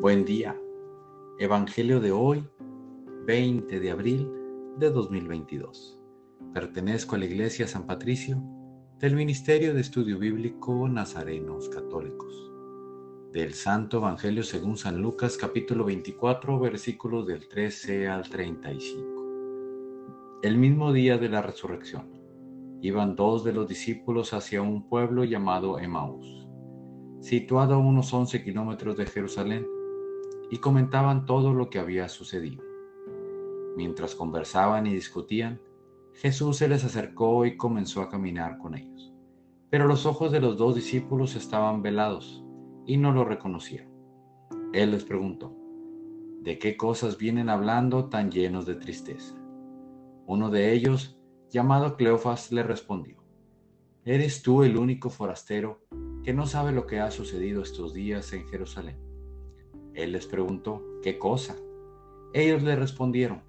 Buen 0.00 0.24
día. 0.24 0.56
Evangelio 1.40 1.98
de 1.98 2.12
hoy, 2.12 2.46
20 3.26 3.80
de 3.80 3.90
abril 3.90 4.30
de 4.76 4.92
2022. 4.92 5.98
Pertenezco 6.54 7.16
a 7.16 7.18
la 7.18 7.24
Iglesia 7.24 7.66
San 7.66 7.84
Patricio 7.84 8.40
del 9.00 9.16
Ministerio 9.16 9.74
de 9.74 9.80
Estudio 9.80 10.20
Bíblico 10.20 10.88
Nazarenos 10.88 11.68
Católicos. 11.68 12.32
Del 13.32 13.54
Santo 13.54 13.96
Evangelio 13.96 14.44
según 14.44 14.76
San 14.76 15.02
Lucas 15.02 15.36
capítulo 15.36 15.84
24 15.84 16.60
versículos 16.60 17.26
del 17.26 17.48
13 17.48 18.06
al 18.06 18.28
35. 18.28 20.40
El 20.44 20.58
mismo 20.58 20.92
día 20.92 21.18
de 21.18 21.28
la 21.28 21.42
resurrección, 21.42 22.08
iban 22.82 23.16
dos 23.16 23.42
de 23.42 23.52
los 23.52 23.66
discípulos 23.66 24.32
hacia 24.32 24.62
un 24.62 24.88
pueblo 24.88 25.24
llamado 25.24 25.80
Emaús, 25.80 26.46
situado 27.20 27.74
a 27.74 27.78
unos 27.78 28.14
11 28.14 28.44
kilómetros 28.44 28.96
de 28.96 29.04
Jerusalén 29.04 29.66
y 30.50 30.58
comentaban 30.58 31.26
todo 31.26 31.52
lo 31.52 31.70
que 31.70 31.78
había 31.78 32.08
sucedido. 32.08 32.64
Mientras 33.76 34.14
conversaban 34.14 34.86
y 34.86 34.92
discutían, 34.92 35.60
Jesús 36.14 36.56
se 36.56 36.68
les 36.68 36.84
acercó 36.84 37.44
y 37.46 37.56
comenzó 37.56 38.02
a 38.02 38.08
caminar 38.08 38.58
con 38.58 38.74
ellos. 38.74 39.12
Pero 39.70 39.86
los 39.86 40.06
ojos 40.06 40.32
de 40.32 40.40
los 40.40 40.56
dos 40.56 40.74
discípulos 40.74 41.36
estaban 41.36 41.82
velados 41.82 42.42
y 42.86 42.96
no 42.96 43.12
lo 43.12 43.24
reconocieron. 43.24 43.92
Él 44.72 44.90
les 44.90 45.04
preguntó, 45.04 45.54
¿de 46.42 46.58
qué 46.58 46.76
cosas 46.76 47.18
vienen 47.18 47.48
hablando 47.48 48.06
tan 48.06 48.30
llenos 48.30 48.66
de 48.66 48.74
tristeza? 48.74 49.34
Uno 50.26 50.50
de 50.50 50.72
ellos, 50.72 51.18
llamado 51.50 51.96
Cleofas, 51.96 52.50
le 52.50 52.62
respondió, 52.62 53.22
¿eres 54.04 54.42
tú 54.42 54.62
el 54.62 54.76
único 54.76 55.10
forastero 55.10 55.84
que 56.24 56.34
no 56.34 56.46
sabe 56.46 56.72
lo 56.72 56.86
que 56.86 57.00
ha 57.00 57.10
sucedido 57.10 57.62
estos 57.62 57.94
días 57.94 58.32
en 58.32 58.46
Jerusalén? 58.48 59.07
Él 59.98 60.12
les 60.12 60.28
preguntó, 60.28 60.80
¿qué 61.02 61.18
cosa? 61.18 61.56
Ellos 62.32 62.62
le 62.62 62.76
respondieron, 62.76 63.42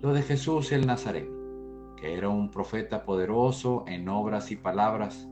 lo 0.00 0.12
de 0.12 0.22
Jesús 0.22 0.70
el 0.70 0.86
Nazareno, 0.86 1.96
que 1.96 2.14
era 2.14 2.28
un 2.28 2.52
profeta 2.52 3.04
poderoso 3.04 3.82
en 3.88 4.08
obras 4.08 4.52
y 4.52 4.56
palabras 4.56 5.26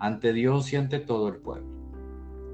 ante 0.00 0.32
Dios 0.32 0.72
y 0.72 0.76
ante 0.76 0.98
todo 0.98 1.28
el 1.28 1.36
pueblo. 1.36 1.68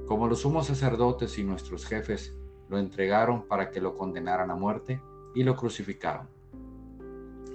Como 0.07 0.29
los 0.29 0.41
sumos 0.41 0.67
sacerdotes 0.67 1.39
y 1.39 1.45
nuestros 1.45 1.87
jefes 1.87 2.37
lo 2.69 2.79
entregaron 2.79 3.49
para 3.49 3.71
que 3.71 3.81
lo 3.81 3.97
condenaran 3.97 4.51
a 4.51 4.55
muerte 4.55 5.01
y 5.35 5.43
lo 5.43 5.57
crucificaron. 5.57 6.29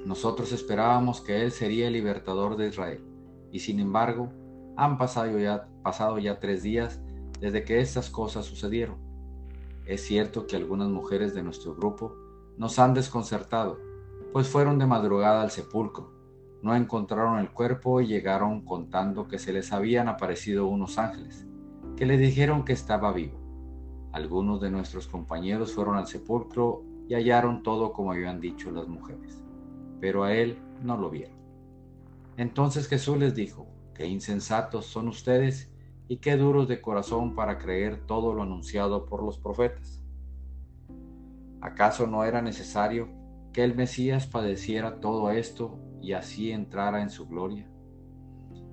Nosotros 0.04 0.52
esperábamos 0.52 1.22
que 1.22 1.44
Él 1.44 1.52
sería 1.52 1.86
el 1.86 1.94
libertador 1.94 2.58
de 2.58 2.70
Israel, 2.70 3.04
y 3.52 3.60
sin 3.60 3.80
embargo, 3.80 4.32
han 4.78 4.98
pasado 4.98 5.38
ya, 5.38 5.68
pasado 5.84 6.18
ya 6.18 6.40
tres 6.40 6.64
días 6.64 7.00
desde 7.40 7.64
que 7.64 7.82
estas 7.82 8.10
cosas 8.10 8.46
sucedieron 8.46 9.07
es 9.88 10.02
cierto 10.02 10.48
que 10.48 10.58
algunas 10.58 10.90
mujeres 10.90 11.34
de 11.34 11.44
nuestro 11.44 11.74
grupo 11.74 12.14
nos 12.58 12.78
han 12.78 12.94
desconcertado, 12.94 13.80
pues 14.34 14.50
fueron 14.50 14.78
de 14.80 14.86
madrugada 14.86 15.42
al 15.42 15.52
sepulcro, 15.52 16.12
no 16.62 16.76
encontraron 16.76 17.40
el 17.40 17.52
cuerpo 17.52 18.02
y 18.02 18.08
llegaron 18.08 18.66
contando 18.66 19.28
que 19.28 19.40
se 19.40 19.54
les 19.54 19.72
habían 19.72 20.10
aparecido 20.10 20.68
unos 20.68 20.98
ángeles, 20.98 21.48
que 21.96 22.06
le 22.06 22.18
dijeron 22.18 22.66
que 22.66 22.74
estaba 22.74 23.14
vivo. 23.14 23.40
Algunos 24.12 24.60
de 24.60 24.72
nuestros 24.72 25.08
compañeros 25.08 25.74
fueron 25.74 25.96
al 25.96 26.08
sepulcro 26.08 26.84
y 27.08 27.14
hallaron 27.14 27.64
todo 27.64 27.94
como 27.94 28.12
habían 28.12 28.42
dicho 28.42 28.72
las 28.72 28.88
mujeres, 28.88 29.42
pero 30.02 30.24
a 30.24 30.34
él 30.34 30.58
no 30.84 30.98
lo 30.98 31.10
vieron. 31.10 31.38
Entonces 32.36 32.88
Jesús 32.88 33.18
les 33.18 33.36
dijo, 33.36 33.68
qué 33.94 34.06
insensatos 34.06 34.86
son 34.86 35.08
ustedes 35.08 35.72
y 36.08 36.18
qué 36.18 36.38
duros 36.38 36.68
de 36.68 36.82
corazón 36.82 37.36
para 37.36 37.58
creer 37.58 38.06
todo 38.06 38.34
lo 38.34 38.44
anunciado 38.44 39.06
por 39.06 39.24
los 39.24 39.38
profetas. 39.38 40.02
¿Acaso 41.62 42.08
no 42.08 42.24
era 42.24 42.42
necesario 42.42 43.10
que 43.52 43.64
el 43.64 43.76
Mesías 43.76 44.28
padeciera 44.28 45.00
todo 45.00 45.32
esto 45.32 45.80
y 46.02 46.14
así 46.14 46.52
entrara 46.52 47.02
en 47.02 47.10
su 47.10 47.28
gloria? 47.28 47.70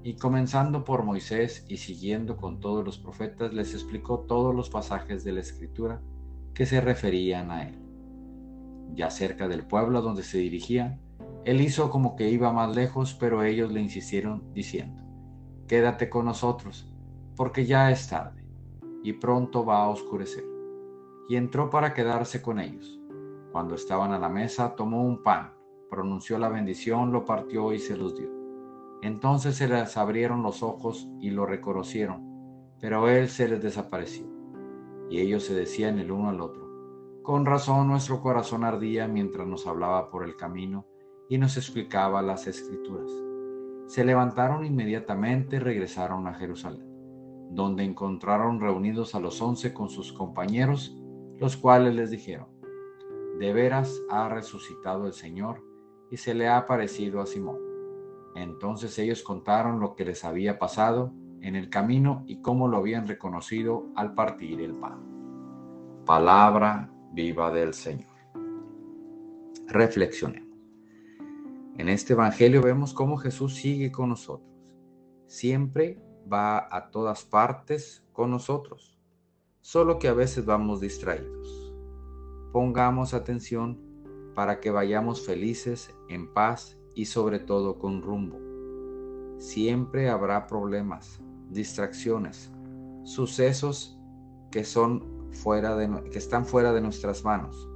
Y 0.04 0.16
comenzando 0.16 0.84
por 0.84 1.02
Moisés 1.02 1.64
y 1.68 1.78
siguiendo 1.78 2.36
con 2.36 2.60
todos 2.60 2.84
los 2.84 2.98
profetas, 2.98 3.54
les 3.54 3.72
explicó 3.72 4.20
todos 4.20 4.54
los 4.54 4.68
pasajes 4.68 5.24
de 5.24 5.32
la 5.32 5.40
Escritura 5.40 6.02
que 6.52 6.66
se 6.66 6.80
referían 6.80 7.50
a 7.50 7.66
él. 7.66 7.78
Ya 8.94 9.10
cerca 9.10 9.48
del 9.48 9.66
pueblo 9.66 10.02
donde 10.02 10.22
se 10.22 10.38
dirigían, 10.38 11.00
él 11.44 11.60
hizo 11.62 11.90
como 11.90 12.16
que 12.16 12.28
iba 12.28 12.52
más 12.52 12.76
lejos, 12.76 13.14
pero 13.18 13.42
ellos 13.42 13.72
le 13.72 13.80
insistieron 13.80 14.52
diciendo, 14.52 15.02
Quédate 15.66 16.10
con 16.10 16.26
nosotros 16.26 16.93
porque 17.36 17.66
ya 17.66 17.90
es 17.90 18.08
tarde 18.08 18.44
y 19.02 19.12
pronto 19.12 19.64
va 19.64 19.82
a 19.82 19.88
oscurecer. 19.88 20.44
Y 21.28 21.36
entró 21.36 21.70
para 21.70 21.94
quedarse 21.94 22.40
con 22.42 22.58
ellos. 22.60 23.00
Cuando 23.52 23.74
estaban 23.74 24.12
a 24.12 24.18
la 24.18 24.28
mesa, 24.28 24.74
tomó 24.74 25.04
un 25.04 25.22
pan, 25.22 25.52
pronunció 25.90 26.38
la 26.38 26.48
bendición, 26.48 27.12
lo 27.12 27.24
partió 27.24 27.72
y 27.72 27.78
se 27.78 27.96
los 27.96 28.16
dio. 28.16 28.30
Entonces 29.02 29.56
se 29.56 29.68
les 29.68 29.96
abrieron 29.96 30.42
los 30.42 30.62
ojos 30.62 31.08
y 31.20 31.30
lo 31.30 31.44
reconocieron, 31.44 32.72
pero 32.80 33.08
él 33.08 33.28
se 33.28 33.48
les 33.48 33.62
desapareció. 33.62 34.26
Y 35.10 35.20
ellos 35.20 35.44
se 35.44 35.54
decían 35.54 35.98
el 35.98 36.10
uno 36.10 36.30
al 36.30 36.40
otro, 36.40 36.64
con 37.22 37.44
razón 37.44 37.88
nuestro 37.88 38.22
corazón 38.22 38.64
ardía 38.64 39.06
mientras 39.06 39.46
nos 39.46 39.66
hablaba 39.66 40.10
por 40.10 40.24
el 40.24 40.36
camino 40.36 40.86
y 41.28 41.36
nos 41.36 41.56
explicaba 41.58 42.22
las 42.22 42.46
escrituras. 42.46 43.10
Se 43.86 44.04
levantaron 44.04 44.64
inmediatamente 44.64 45.56
y 45.56 45.58
regresaron 45.58 46.26
a 46.26 46.34
Jerusalén 46.34 46.93
donde 47.54 47.84
encontraron 47.84 48.60
reunidos 48.60 49.14
a 49.14 49.20
los 49.20 49.40
once 49.40 49.72
con 49.72 49.88
sus 49.88 50.12
compañeros, 50.12 50.96
los 51.38 51.56
cuales 51.56 51.94
les 51.94 52.10
dijeron, 52.10 52.48
de 53.38 53.52
veras 53.52 54.02
ha 54.10 54.28
resucitado 54.28 55.06
el 55.06 55.12
Señor 55.12 55.62
y 56.10 56.16
se 56.16 56.34
le 56.34 56.48
ha 56.48 56.56
aparecido 56.56 57.20
a 57.20 57.26
Simón. 57.26 57.58
Entonces 58.34 58.98
ellos 58.98 59.22
contaron 59.22 59.80
lo 59.80 59.94
que 59.94 60.04
les 60.04 60.24
había 60.24 60.58
pasado 60.58 61.12
en 61.40 61.54
el 61.56 61.70
camino 61.70 62.24
y 62.26 62.40
cómo 62.40 62.68
lo 62.68 62.78
habían 62.78 63.06
reconocido 63.06 63.86
al 63.94 64.14
partir 64.14 64.60
el 64.60 64.74
pan. 64.74 65.00
Palabra 66.04 66.90
viva 67.12 67.52
del 67.52 67.74
Señor. 67.74 68.10
Reflexionemos. 69.68 70.44
En 71.76 71.88
este 71.88 72.12
Evangelio 72.12 72.62
vemos 72.62 72.94
cómo 72.94 73.16
Jesús 73.16 73.54
sigue 73.54 73.90
con 73.90 74.10
nosotros, 74.10 74.48
siempre 75.26 76.00
va 76.32 76.68
a 76.70 76.90
todas 76.90 77.24
partes 77.24 78.02
con 78.12 78.30
nosotros, 78.30 78.98
solo 79.60 79.98
que 79.98 80.08
a 80.08 80.14
veces 80.14 80.44
vamos 80.44 80.80
distraídos. 80.80 81.72
Pongamos 82.52 83.14
atención 83.14 83.78
para 84.34 84.60
que 84.60 84.70
vayamos 84.70 85.24
felices, 85.24 85.94
en 86.08 86.32
paz 86.32 86.78
y 86.94 87.06
sobre 87.06 87.38
todo 87.38 87.78
con 87.78 88.02
rumbo. 88.02 88.38
Siempre 89.38 90.08
habrá 90.08 90.46
problemas, 90.46 91.20
distracciones, 91.50 92.50
sucesos 93.04 93.98
que 94.50 94.64
son 94.64 95.30
fuera 95.32 95.76
de 95.76 96.10
que 96.10 96.18
están 96.18 96.46
fuera 96.46 96.72
de 96.72 96.80
nuestras 96.80 97.24
manos, 97.24 97.68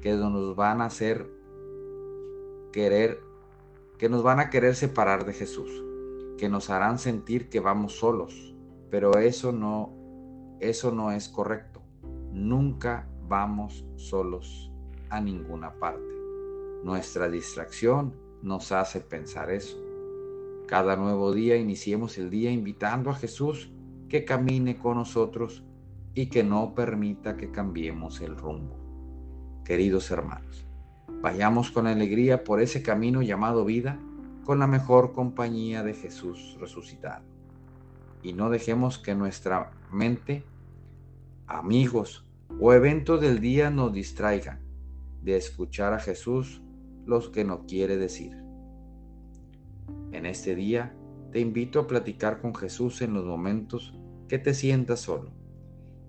que 0.00 0.14
nos 0.14 0.56
van 0.56 0.80
a 0.80 0.86
hacer 0.86 1.30
querer 2.72 3.20
que 3.98 4.08
nos 4.08 4.22
van 4.22 4.40
a 4.40 4.50
querer 4.50 4.74
separar 4.74 5.24
de 5.24 5.32
Jesús 5.32 5.70
que 6.38 6.48
nos 6.48 6.70
harán 6.70 6.98
sentir 6.98 7.48
que 7.48 7.60
vamos 7.60 7.96
solos, 7.96 8.54
pero 8.90 9.18
eso 9.18 9.52
no 9.52 10.02
eso 10.60 10.92
no 10.92 11.10
es 11.10 11.28
correcto. 11.28 11.82
Nunca 12.30 13.08
vamos 13.28 13.84
solos 13.96 14.70
a 15.10 15.20
ninguna 15.20 15.72
parte. 15.74 16.06
Nuestra 16.84 17.28
distracción 17.28 18.14
nos 18.42 18.70
hace 18.70 19.00
pensar 19.00 19.50
eso. 19.50 19.76
Cada 20.68 20.96
nuevo 20.96 21.32
día 21.32 21.56
iniciemos 21.56 22.16
el 22.18 22.30
día 22.30 22.50
invitando 22.50 23.10
a 23.10 23.14
Jesús 23.14 23.72
que 24.08 24.24
camine 24.24 24.78
con 24.78 24.98
nosotros 24.98 25.64
y 26.14 26.26
que 26.26 26.44
no 26.44 26.74
permita 26.74 27.36
que 27.36 27.50
cambiemos 27.50 28.20
el 28.20 28.36
rumbo. 28.36 28.76
Queridos 29.64 30.10
hermanos, 30.10 30.64
vayamos 31.22 31.70
con 31.70 31.86
alegría 31.86 32.44
por 32.44 32.60
ese 32.60 32.82
camino 32.82 33.22
llamado 33.22 33.64
vida 33.64 33.98
con 34.44 34.58
la 34.58 34.66
mejor 34.66 35.12
compañía 35.12 35.82
de 35.82 35.94
Jesús 35.94 36.56
resucitado. 36.60 37.24
Y 38.22 38.32
no 38.32 38.50
dejemos 38.50 38.98
que 38.98 39.14
nuestra 39.14 39.70
mente, 39.90 40.44
amigos 41.46 42.24
o 42.60 42.72
eventos 42.72 43.20
del 43.20 43.40
día 43.40 43.70
nos 43.70 43.92
distraigan 43.92 44.60
de 45.22 45.36
escuchar 45.36 45.92
a 45.92 46.00
Jesús 46.00 46.62
los 47.06 47.28
que 47.28 47.44
no 47.44 47.66
quiere 47.66 47.96
decir. 47.96 48.36
En 50.12 50.26
este 50.26 50.54
día 50.54 50.94
te 51.30 51.40
invito 51.40 51.80
a 51.80 51.86
platicar 51.86 52.40
con 52.40 52.54
Jesús 52.54 53.00
en 53.02 53.14
los 53.14 53.24
momentos 53.24 53.94
que 54.28 54.38
te 54.38 54.54
sientas 54.54 55.00
solo 55.00 55.30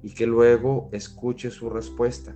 y 0.01 0.13
que 0.13 0.27
luego 0.27 0.89
escuches 0.91 1.53
su 1.53 1.69
respuesta 1.69 2.35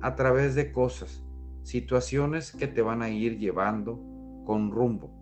a 0.00 0.14
través 0.14 0.54
de 0.54 0.72
cosas, 0.72 1.22
situaciones 1.62 2.52
que 2.52 2.68
te 2.68 2.82
van 2.82 3.02
a 3.02 3.10
ir 3.10 3.38
llevando 3.38 4.00
con 4.46 4.70
rumbo 4.70 5.19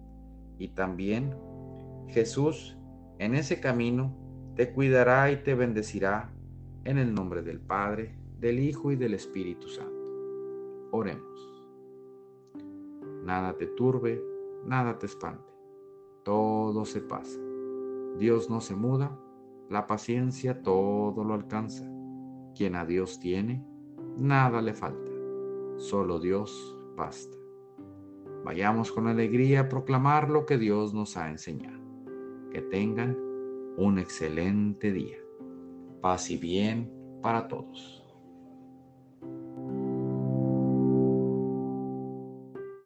y 0.58 0.68
también 0.68 1.34
Jesús 2.08 2.76
en 3.18 3.34
ese 3.34 3.60
camino 3.60 4.14
te 4.54 4.72
cuidará 4.72 5.30
y 5.30 5.36
te 5.42 5.54
bendecirá 5.54 6.32
en 6.84 6.98
el 6.98 7.14
nombre 7.14 7.42
del 7.42 7.60
Padre, 7.60 8.18
del 8.40 8.58
Hijo 8.58 8.92
y 8.92 8.96
del 8.96 9.14
Espíritu 9.14 9.68
Santo. 9.68 9.94
Oremos. 10.90 11.62
Nada 13.24 13.56
te 13.56 13.66
turbe, 13.66 14.22
nada 14.64 14.98
te 14.98 15.06
espante. 15.06 15.52
Todo 16.24 16.84
se 16.84 17.00
pasa. 17.00 17.38
Dios 18.18 18.50
no 18.50 18.60
se 18.60 18.74
muda, 18.74 19.16
la 19.68 19.86
paciencia 19.86 20.62
todo 20.62 21.24
lo 21.24 21.34
alcanza. 21.34 21.84
Quien 22.54 22.74
a 22.74 22.84
Dios 22.84 23.20
tiene, 23.20 23.64
nada 24.16 24.62
le 24.62 24.74
falta. 24.74 25.12
Solo 25.76 26.18
Dios 26.18 26.76
basta. 26.96 27.36
Vayamos 28.44 28.92
con 28.92 29.06
alegría 29.06 29.60
a 29.60 29.68
proclamar 29.68 30.30
lo 30.30 30.46
que 30.46 30.58
Dios 30.58 30.94
nos 30.94 31.16
ha 31.16 31.28
enseñado. 31.28 31.78
Que 32.50 32.62
tengan 32.62 33.16
un 33.76 33.98
excelente 33.98 34.92
día. 34.92 35.18
Paz 36.00 36.30
y 36.30 36.36
bien 36.36 36.92
para 37.22 37.48
todos. 37.48 37.97